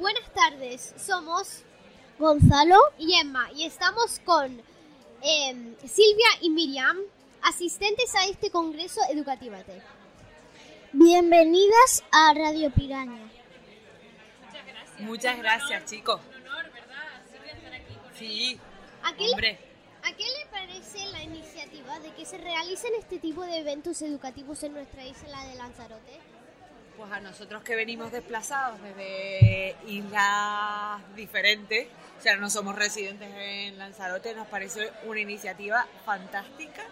Buenas 0.00 0.32
tardes, 0.32 0.94
somos 0.96 1.62
Gonzalo 2.18 2.78
y 2.98 3.20
Emma 3.20 3.52
y 3.54 3.66
estamos 3.66 4.18
con 4.20 4.62
em, 5.20 5.76
Silvia 5.86 6.26
y 6.40 6.48
Miriam, 6.48 6.96
asistentes 7.42 8.14
a 8.14 8.24
este 8.24 8.50
Congreso 8.50 8.98
Educativa 9.10 9.58
Tech. 9.58 9.82
Bienvenidas 10.92 12.02
a 12.12 12.32
Radio 12.32 12.70
Piraña. 12.70 13.30
Muchas 15.00 15.36
gracias, 15.36 15.84
chicos. 15.84 16.18
Sí, 18.18 18.58
¿A 19.02 19.14
qué, 19.14 19.24
le, 19.24 19.30
hombre. 19.32 19.58
¿A 20.02 20.16
qué 20.16 20.24
le 20.24 20.46
parece 20.50 21.04
la 21.12 21.22
iniciativa 21.24 21.98
de 22.00 22.10
que 22.14 22.24
se 22.24 22.38
realicen 22.38 22.92
este 22.98 23.18
tipo 23.18 23.44
de 23.44 23.58
eventos 23.58 24.00
educativos 24.00 24.62
en 24.62 24.72
nuestra 24.72 25.04
isla 25.04 25.44
de 25.44 25.56
Lanzarote? 25.56 26.39
Pues 27.00 27.12
a 27.12 27.20
nosotros 27.20 27.62
que 27.62 27.76
venimos 27.76 28.12
desplazados 28.12 28.78
desde 28.82 29.74
islas 29.86 31.00
diferentes, 31.16 31.88
o 32.18 32.20
sea, 32.20 32.36
no 32.36 32.50
somos 32.50 32.76
residentes 32.76 33.26
en 33.38 33.78
Lanzarote, 33.78 34.34
nos 34.34 34.46
parece 34.48 34.92
una 35.06 35.18
iniciativa 35.18 35.86
fantástica 36.04 36.82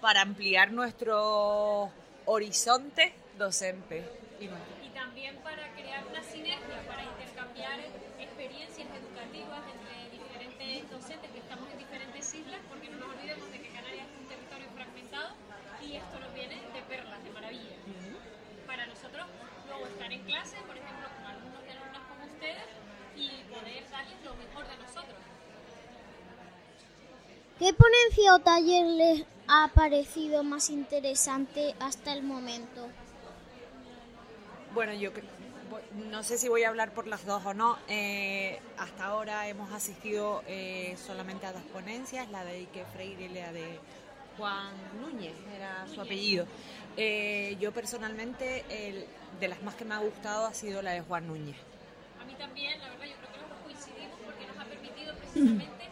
para 0.00 0.20
ampliar 0.20 0.70
nuestro 0.70 1.90
horizonte 2.26 3.12
docente. 3.36 4.04
Y 4.38 4.44
y 4.44 4.90
también 4.94 5.34
para 5.38 5.72
crear 5.72 6.06
una 6.06 6.22
sinergia, 6.22 6.80
para 6.86 7.02
intercambiar 7.02 7.80
experiencias 8.20 8.86
educativas 8.94 9.60
entre 9.74 10.18
diferentes 10.18 10.88
docentes 10.88 11.30
que 11.32 11.38
estamos 11.38 11.68
en 11.72 11.78
diferentes 11.78 12.32
islas, 12.32 12.60
porque 12.68 12.90
no 12.90 12.98
nos 12.98 13.16
olvidemos 13.16 13.50
de 13.50 13.60
que 13.60 13.68
Canarias 13.70 14.06
es 14.06 14.20
un 14.22 14.28
territorio 14.28 14.68
fragmentado 14.76 15.34
y 15.82 15.96
esto 15.96 16.20
nos 16.20 16.32
viene 16.32 16.54
de 16.54 16.82
perlas, 16.88 17.24
de 17.24 17.30
maravilla. 17.30 17.74
Para 18.68 18.86
nosotros, 18.86 19.26
luego 19.66 19.86
estar 20.08 20.12
en 20.12 20.24
clase, 20.24 20.56
por 20.66 20.76
ejemplo, 20.76 21.08
con 21.16 21.26
alumnos 21.26 21.62
y 21.66 21.70
alumnas 21.70 22.02
como 22.08 22.24
ustedes, 22.24 22.64
y 23.16 23.28
poder 23.52 23.90
darles 23.90 24.24
lo 24.24 24.34
mejor 24.36 24.68
de 24.68 24.76
nosotros. 24.76 25.18
¿Qué 27.58 27.72
ponencia 27.74 28.34
o 28.34 28.38
taller 28.38 28.86
les 28.86 29.26
ha 29.48 29.70
parecido 29.74 30.44
más 30.44 30.70
interesante 30.70 31.74
hasta 31.80 32.12
el 32.12 32.22
momento? 32.22 32.88
Bueno, 34.72 34.92
yo 34.92 35.10
no 36.10 36.22
sé 36.22 36.38
si 36.38 36.48
voy 36.48 36.62
a 36.62 36.68
hablar 36.68 36.92
por 36.92 37.06
las 37.06 37.26
dos 37.26 37.44
o 37.44 37.54
no. 37.54 37.78
Eh, 37.88 38.60
hasta 38.78 39.06
ahora 39.06 39.48
hemos 39.48 39.72
asistido 39.72 40.42
eh, 40.46 40.96
solamente 41.04 41.46
a 41.46 41.52
dos 41.52 41.62
ponencias, 41.72 42.30
la 42.30 42.44
de 42.44 42.58
Ike 42.58 42.84
Freire 42.92 43.24
y 43.24 43.28
la 43.28 43.52
de 43.52 43.80
Juan 44.38 44.72
Núñez, 45.00 45.34
era 45.54 45.86
su 45.92 46.00
apellido. 46.00 46.46
Eh, 46.96 47.56
yo 47.60 47.72
personalmente, 47.72 48.64
el- 48.70 49.04
de 49.40 49.48
las 49.48 49.62
más 49.62 49.74
que 49.74 49.84
me 49.84 49.94
ha 49.94 49.98
gustado 49.98 50.46
ha 50.46 50.54
sido 50.54 50.80
la 50.82 50.92
de 50.92 51.00
Juan 51.02 51.26
Núñez. 51.26 51.56
A 52.20 52.24
mí 52.24 52.34
también, 52.34 52.78
la 52.80 52.88
verdad, 52.90 53.06
yo 53.06 53.16
creo 53.16 53.32
que 53.32 53.38
dos 53.40 53.58
coincidimos 53.64 54.18
porque 54.24 54.46
nos 54.46 54.58
ha 54.58 54.64
permitido 54.64 55.14
precisamente, 55.16 55.84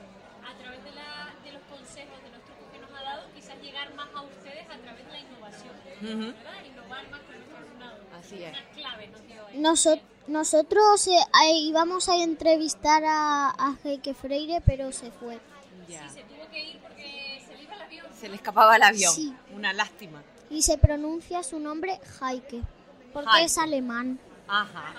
a 0.45 0.55
través 0.63 0.83
de, 0.85 0.91
la- 0.93 1.35
de 1.45 1.53
los 1.53 1.63
consejos, 1.65 2.19
de 2.23 2.31
los 2.31 2.41
trucos 2.45 2.67
que 2.73 2.79
nos 2.81 2.91
ha 2.91 3.03
dado, 3.03 3.23
quizás 3.35 3.61
llegar 3.63 3.95
más 3.95 4.09
a 4.15 4.23
ustedes 4.23 4.65
a 4.71 4.79
través 4.79 5.05
de 5.07 5.13
la 5.13 5.21
innovación, 5.21 5.75
Ujú. 6.03 6.33
¿verdad? 6.37 6.65
Innovar 6.67 7.11
más 7.11 7.21
con 7.21 7.35
nuestro 7.37 7.57
alumnado. 7.59 7.99
Así 8.19 8.43
es. 8.43 8.51
Una 8.51 8.69
clave 8.75 9.09
nos 9.09 9.27
dio 9.27 9.47
ahí. 9.47 9.59
Noso- 9.59 10.01
nosotros 10.27 11.07
eh, 11.07 11.53
íbamos 11.61 12.09
a 12.09 12.17
entrevistar 12.17 13.05
a, 13.05 13.51
a 13.51 13.77
Heike 13.85 14.13
Freire, 14.15 14.61
pero 14.67 14.91
se 14.91 15.13
fue. 15.13 15.39
Ya. 15.89 16.09
Se 16.09 16.23
tuvo 16.25 16.49
que 16.51 16.71
ir 16.71 16.79
porque 16.81 17.26
se 18.19 18.29
le 18.29 18.37
escapaba 18.37 18.77
el 18.77 18.83
avión. 18.83 19.13
Sí. 19.13 19.35
Una 19.55 19.73
lástima. 19.73 20.23
Y 20.51 20.63
se 20.63 20.79
pronuncia 20.79 21.43
su 21.43 21.59
nombre 21.59 21.99
Heike, 22.21 22.63
porque 23.13 23.31
Heike. 23.33 23.45
es 23.47 23.59
alemán. 23.59 24.19
Ajá. 24.49 24.95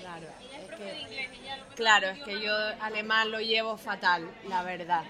Claro. 0.00 0.26
es 0.52 0.76
que- 0.76 1.30
Claro, 1.76 2.08
es 2.08 2.22
que 2.24 2.40
yo 2.42 2.52
alemán 2.80 3.30
lo 3.30 3.40
llevo 3.40 3.76
fatal, 3.78 4.28
la 4.48 4.62
verdad. 4.62 5.04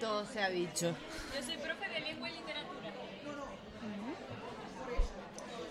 Todo 0.00 0.26
se 0.26 0.42
ha 0.42 0.48
dicho. 0.50 0.94
Yo 1.34 1.42
soy 1.42 1.56
profe 1.58 1.88
de 1.88 2.00
lengua 2.00 2.28
y 2.28 2.32
literatura. 2.34 2.90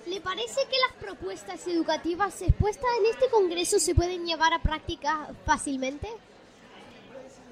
¿Le 0.07 0.21
parece 0.21 0.61
que 0.65 0.77
las 0.87 0.95
propuestas 0.99 1.67
educativas 1.67 2.41
expuestas 2.41 2.89
en 2.99 3.05
este 3.13 3.29
Congreso 3.29 3.77
se 3.79 3.93
pueden 3.93 4.25
llevar 4.25 4.53
a 4.53 4.59
práctica 4.59 5.27
fácilmente? 5.45 6.09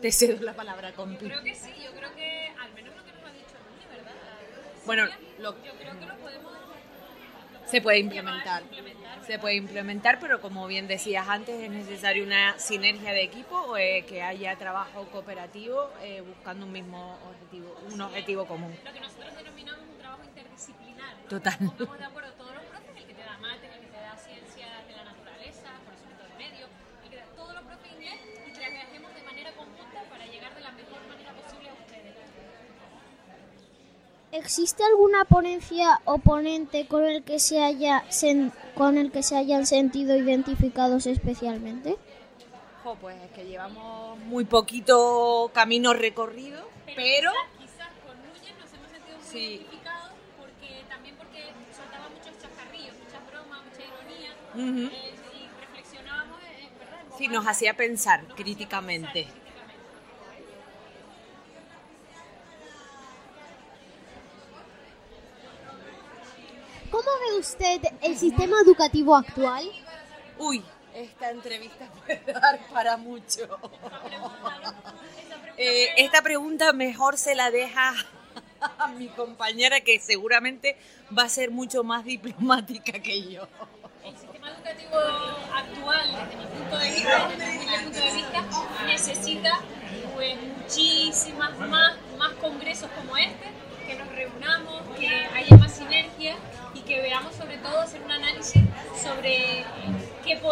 Te 0.02 0.12
cedo 0.12 0.42
la 0.44 0.54
palabra, 0.54 0.92
compi. 0.94 1.26
Creo 1.26 1.44
que 1.44 1.56
sí, 1.56 1.72
yo 1.84 1.92
creo 1.92 2.14
que, 2.16 2.52
al 2.62 2.72
menos 2.74 2.96
lo 2.96 3.04
que 3.04 3.12
nos 3.14 3.24
ha 3.24 3.32
dicho 3.34 3.56
Rumi, 3.66 3.98
¿verdad? 3.98 4.14
Bueno, 4.86 5.06
lo- 5.40 5.64
yo 5.64 5.72
creo 5.80 6.00
que 6.00 6.06
lo 6.06 6.16
podemos 6.18 6.54
se 7.66 7.82
puede 7.82 8.00
implementar. 8.00 8.62
implementar. 8.62 9.26
Se 9.26 9.40
puede 9.40 9.56
implementar, 9.56 10.20
pero 10.22 10.40
como 10.40 10.68
bien 10.68 10.88
decías 10.88 11.28
antes, 11.28 11.62
es 11.62 11.70
necesario 11.70 12.24
una 12.24 12.58
sinergia 12.60 13.12
de 13.12 13.24
equipo, 13.24 13.76
eh, 13.76 14.06
que 14.08 14.22
haya 14.24 14.56
trabajo 14.56 15.06
cooperativo 15.12 15.92
eh, 16.02 16.22
buscando 16.22 16.66
un 16.66 16.72
mismo 16.72 17.18
objetivo, 17.28 17.76
un 17.92 18.00
objetivo 18.02 18.46
común. 18.46 18.74
lo 18.86 18.94
que 18.94 19.00
nosotros 19.02 19.36
denominamos 19.36 19.82
un 19.90 19.98
trabajo 19.98 20.24
interdisciplinar. 20.24 21.16
¿no? 21.18 21.28
Total. 21.28 21.58
Pongamos 21.58 21.98
de 22.00 22.06
acuerdo 22.06 22.32
todos 22.34 22.54
los 22.56 22.64
profes, 22.66 22.96
el 22.96 23.04
que 23.06 23.14
te 23.16 23.24
da 23.24 23.38
mate, 23.40 23.66
el 23.68 23.82
que 23.82 23.88
te 23.88 23.98
da 24.00 24.16
ciencias 24.16 24.88
de 24.88 24.94
la 24.96 25.04
naturaleza, 25.04 25.68
conocimiento 25.84 26.24
del 26.24 26.38
medio, 26.38 26.66
el 27.04 27.10
que 27.10 27.16
te 27.18 27.22
da 27.22 27.26
todos 27.36 27.54
los 27.54 27.64
profes 27.64 27.92
inglés 27.92 28.16
y 28.48 28.52
trabajemos 28.54 29.14
de 29.14 29.24
manera 29.24 29.52
conjunta 29.52 30.00
para 30.10 30.26
llegar 30.26 30.56
de 30.56 30.62
la 30.62 30.72
mejor 30.72 31.02
manera 31.10 31.34
posible 31.34 31.68
a 31.70 31.74
ustedes. 31.74 32.16
¿Existe 34.38 34.84
alguna 34.84 35.26
ponencia 35.26 36.00
o 36.06 36.20
ponente 36.20 36.88
con 36.88 37.04
el 37.06 37.24
que 37.24 37.40
se 37.40 37.64
haya 37.64 38.04
sen- 38.10 38.52
con 38.76 38.98
el 39.00 39.12
que 39.12 39.24
se 39.24 39.36
hayan 39.36 39.66
sentido 39.66 40.16
identificados 40.16 41.08
especialmente? 41.08 41.98
Jo, 42.84 42.96
pues 43.02 43.18
es 43.24 43.32
que 43.32 43.46
llevamos 43.46 44.20
muy 44.20 44.46
poquito 44.46 45.50
camino 45.54 45.94
recorrido, 45.94 46.70
pero 46.96 47.32
quizás, 47.32 47.72
quizás 47.72 47.90
con 48.06 48.16
Núñez 48.28 48.54
nos 48.62 48.74
hemos 48.74 48.92
sentido 48.92 49.18
muy 49.18 49.26
Sí. 49.28 49.46
identificados 49.56 50.12
porque 50.40 50.84
también 50.88 51.16
porque 51.18 51.42
soltaba 51.76 52.08
muchos 52.10 52.34
chascarrillos, 52.42 52.94
muchas 53.04 53.22
bromas, 53.32 53.60
mucha 53.66 53.84
ironía 53.90 54.32
Ujú. 54.54 54.96
eh, 54.96 55.16
y 55.34 55.66
reflexionábamos 55.66 56.40
eh, 56.44 56.70
¿verdad? 56.80 57.18
sí 57.18 57.28
nos 57.28 57.48
hacía 57.48 57.74
pensar 57.76 58.20
Nos 58.22 58.30
hacía 58.30 58.44
críticamente. 58.46 59.12
pensar 59.24 59.34
críticamente. 59.34 59.48
¿Cómo 66.90 67.04
ve 67.04 67.27
usted 67.38 67.82
el 68.02 68.18
sistema 68.18 68.58
educativo 68.62 69.16
actual? 69.16 69.70
Uy, 70.38 70.64
esta 70.94 71.30
entrevista 71.30 71.88
puede 72.06 72.34
dar 72.34 72.60
para 72.72 72.98
mucho. 72.98 73.48
Eh, 75.60 75.90
esta 75.98 76.22
pregunta 76.22 76.72
mejor 76.72 77.18
se 77.18 77.34
la 77.34 77.50
deja 77.50 77.96
a 78.78 78.90
mi 78.90 79.08
compañera 79.08 79.82
que 79.82 80.00
seguramente 80.00 80.78
va 81.18 81.24
a 81.24 81.30
ser 81.30 81.50
mucho 81.50 81.84
más 81.84 82.06
diplomática 82.06 83.00
que 83.00 83.24
yo. 83.32 83.48
El 84.06 84.16
sistema 84.16 84.52
educativo 84.52 85.00
actual, 85.52 86.12
desde 86.12 86.38
mi 86.38 86.46
punto 86.46 86.78
de 86.78 86.92
vista, 86.92 87.28
desde 87.30 87.58
mi 87.58 87.84
punto 87.86 88.00
de 88.00 88.12
vista, 88.12 88.46
necesita 88.86 89.60
pues 90.14 90.38
muchísimas 90.60 91.58
más, 91.58 91.96
más 92.20 92.34
congresos 92.34 92.77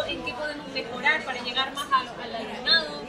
en 0.08 0.24
qué 0.24 0.34
podemos 0.34 0.68
mejorar 0.70 1.24
para 1.24 1.42
llegar 1.44 1.74
más 1.74 1.88
al, 1.92 2.08
al 2.22 2.36
alumnado, 2.36 3.02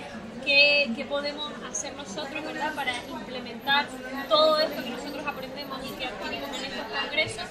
qué, 0.45 0.91
qué 0.97 1.05
podemos 1.05 1.51
hacer 1.71 1.95
nosotros 1.95 2.45
¿verdad? 2.45 2.75
para 2.75 2.93
implementar 3.09 3.87
todo 4.29 4.61
esto 4.61 4.83
que 4.83 4.91
nosotros 4.91 5.27
aprendemos 5.27 5.79
y 5.85 5.91
que 5.99 6.07
adquirimos 6.07 6.51
en 6.59 6.65
estos 6.65 6.87
congresos 7.01 7.45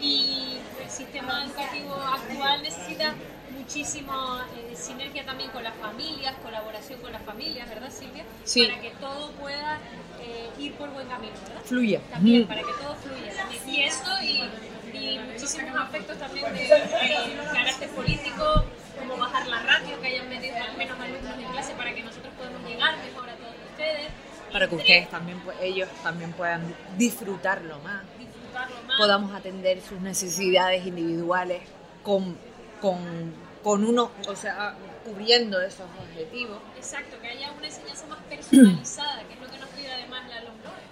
y 0.00 0.58
el 0.82 0.90
sistema 0.90 1.44
educativo 1.44 1.94
actual 1.94 2.62
necesita 2.62 3.14
muchísimo 3.56 4.38
eh, 4.56 4.74
sinergia 4.76 5.24
también 5.24 5.50
con 5.50 5.62
las 5.62 5.74
familias, 5.76 6.34
colaboración 6.42 7.00
con 7.00 7.12
las 7.12 7.22
familias, 7.22 7.68
¿verdad 7.68 7.90
Silvia? 7.90 8.24
Sí. 8.44 8.66
Para 8.66 8.80
que 8.80 8.90
todo 8.92 9.30
pueda 9.32 9.78
eh, 10.20 10.50
ir 10.58 10.74
por 10.74 10.90
buen 10.90 11.06
camino, 11.08 11.32
¿verdad? 11.46 11.62
Fluya. 11.64 12.00
También, 12.10 12.42
Mm. 12.42 12.48
para 12.48 12.60
que 12.62 12.72
todo 12.72 12.94
fluya. 12.96 13.32
también. 13.36 13.68
Y 13.68 13.82
eso 13.84 14.22
y, 14.22 14.96
y 14.98 15.18
muchísimos 15.20 15.80
aspectos 15.80 16.18
también 16.18 16.52
de, 16.52 16.60
de 16.64 17.40
carácter 17.52 17.88
político, 17.90 18.64
como 18.98 19.16
bajar 19.16 19.46
la 19.46 19.62
ratio, 19.62 20.00
que 20.00 20.06
hayan 20.08 20.28
metido 20.28 20.54
menos 20.76 21.00
alumnos 21.00 21.38
en 21.38 21.52
clase 21.52 21.74
para 21.74 21.94
que 21.94 22.02
nosotros 22.02 22.32
podamos 22.36 22.62
llegar 22.68 22.96
mejor 22.98 23.28
a 23.28 23.34
todos 23.36 23.54
ustedes. 23.70 24.08
Para 24.52 24.68
que 24.68 24.74
ustedes 24.76 25.08
también, 25.10 25.40
ellos 25.62 25.88
también 26.02 26.32
puedan 26.32 26.74
disfrutarlo 26.98 27.78
más. 27.80 28.02
disfrutarlo 28.18 28.76
más. 28.86 28.98
Podamos 28.98 29.34
atender 29.34 29.80
sus 29.80 30.00
necesidades 30.00 30.86
individuales 30.86 31.62
con, 32.02 32.36
con, 32.80 33.34
con 33.62 33.84
uno, 33.84 34.10
o 34.28 34.36
sea, 34.36 34.74
cubriendo 35.04 35.60
esos 35.62 35.86
objetivos. 35.98 36.58
Exacto, 36.76 37.16
que 37.20 37.28
haya 37.28 37.50
una 37.52 37.66
enseñanza 37.66 38.06
más 38.06 38.18
personalizada, 38.28 39.22
que 39.26 39.34
es 39.34 39.40
lo 39.40 39.50
que 39.50 39.58
nos 39.58 39.68
pide 39.70 39.90
además 39.90 40.20
la 40.28 40.40
LOMLOE, 40.42 40.82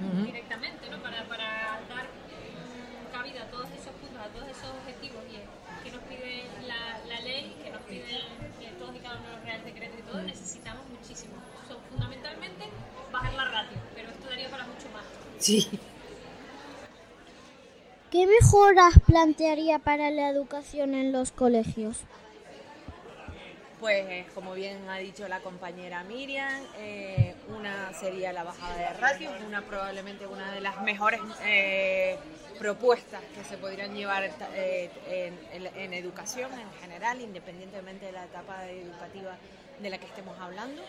Ujú. 0.00 0.24
directamente, 0.26 0.88
¿no? 0.90 0.96
Para, 1.02 1.22
para 1.24 1.61
a 4.22 4.28
todos 4.28 4.48
esos 4.48 4.70
objetivos 4.70 5.20
que 5.82 5.90
nos 5.90 6.02
pide 6.04 6.44
la, 6.66 7.20
ley, 7.20 7.56
que 7.62 7.70
nos 7.70 7.82
piden 7.82 8.20
todos 8.78 8.94
y 8.94 8.98
cada 9.00 9.18
uno 9.18 9.28
de 9.28 9.34
los 9.36 9.44
reales 9.44 9.64
decretos 9.64 9.98
y 9.98 10.02
todo, 10.02 10.22
necesitamos 10.22 10.82
muchísimo. 10.88 11.34
So, 11.68 11.78
fundamentalmente 11.90 12.64
bajar 13.12 13.34
la 13.34 13.44
ratio, 13.46 13.78
pero 13.94 14.10
esto 14.10 14.28
daría 14.28 14.48
para 14.48 14.64
mucho 14.64 14.88
más. 14.90 15.04
Sí. 15.38 15.68
¿Qué 18.10 18.26
mejoras 18.26 18.94
plantearía 19.06 19.78
para 19.78 20.10
la 20.10 20.28
educación 20.28 20.94
en 20.94 21.12
los 21.12 21.32
colegios? 21.32 21.98
Pues 23.80 24.06
eh, 24.08 24.26
como 24.34 24.54
bien 24.54 24.88
ha 24.88 24.98
dicho 24.98 25.26
la 25.26 25.40
compañera 25.40 26.04
Miriam, 26.04 26.62
eh, 26.76 27.34
una 27.48 27.92
sería 27.94 28.32
la 28.32 28.44
bajada 28.44 28.76
de 28.76 28.88
ratio, 28.90 29.30
una 29.44 29.62
probablemente 29.62 30.26
una 30.26 30.52
de 30.52 30.60
las 30.60 30.80
mejores 30.82 31.20
eh, 31.42 32.16
propuestas 32.62 33.20
que 33.34 33.42
se 33.42 33.58
podrían 33.58 33.92
llevar 33.92 34.22
eh, 34.54 34.88
en, 35.08 35.64
en- 35.66 35.76
en 35.76 35.92
educación 35.94 36.48
en 36.52 36.72
general, 36.80 37.20
independientemente 37.20 38.06
de 38.06 38.12
la 38.12 38.24
etapa 38.24 38.68
educativa 38.68 39.36
de 39.80 39.90
la 39.90 39.98
que 39.98 40.06
estemos 40.06 40.38
hablando, 40.38 40.80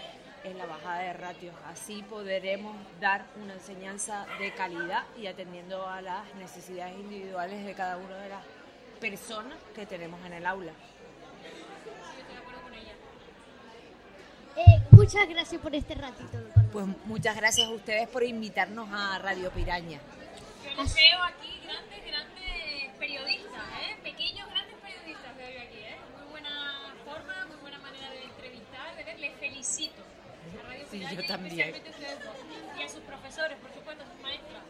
es 0.44 0.56
la 0.56 0.68
bajada 0.68 1.00
de 1.00 1.14
ratios. 1.14 1.56
Así 1.66 2.04
podremos 2.04 2.76
dar 3.00 3.26
una 3.42 3.54
enseñanza 3.56 4.28
de 4.38 4.54
calidad 4.54 5.04
y 5.18 5.26
atendiendo 5.26 5.88
a 5.88 6.00
las 6.02 6.32
necesidades 6.36 6.94
individuales 6.94 7.66
de 7.66 7.74
cada 7.74 7.98
una 7.98 8.18
de 8.18 8.30
las 8.30 8.44
personas 9.00 9.58
que 9.74 9.88
tenemos 9.88 10.24
en 10.28 10.34
el 10.34 10.46
aula. 10.46 10.74
Eh, 14.56 14.80
muchas 14.92 15.28
gracias 15.28 15.60
por 15.60 15.74
este 15.74 15.96
ratito. 15.96 16.38
Pues 16.72 16.86
muchas 17.06 17.36
gracias 17.36 17.68
a 17.68 17.72
ustedes 17.72 18.08
por 18.10 18.24
invitarnos 18.24 18.88
a 18.92 19.18
Radio 19.18 19.50
Piraña. 19.50 20.00
Yo 20.64 20.82
les 20.84 20.96
veo 20.96 21.24
aquí 21.24 21.60
grandes, 21.64 22.06
grandes 22.06 22.92
periodistas, 23.00 23.64
¿eh? 23.82 23.98
Pequeños, 24.04 24.50
grandes 24.50 24.76
periodistas 24.82 25.38
veo 25.38 25.50
yo 25.52 25.62
aquí, 25.62 25.78
¿eh? 25.80 25.98
Muy 26.18 26.32
buena 26.32 26.94
forma, 27.06 27.46
muy 27.48 27.58
buena 27.58 27.78
manera 27.80 28.10
de 28.12 28.24
entrevistar, 28.24 28.96
de 28.96 29.04
ver. 29.04 29.20
Les 29.20 29.34
felicito. 29.40 30.02
A 30.02 30.68
Radio 30.68 30.86
Sí, 30.90 31.00
yo 31.00 31.26
también. 31.26 31.60
especialmente 31.60 31.90
a 31.90 31.92
ustedes 31.92 32.20
dos. 32.24 32.36
Y 32.80 32.84
a 32.84 32.90
sus 32.90 33.02
profesores, 33.02 33.58
por 33.60 33.74
supuesto, 33.74 34.04
a 34.04 34.08
sus 34.08 34.22
maestras. 34.22 34.64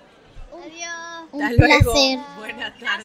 Adiós. 0.54 1.30
Un 1.31 1.44
Hasta 1.44 1.56
luego. 1.57 1.92
placer. 1.94 2.19
Buenas 2.38 2.80
tardes. 2.80 3.04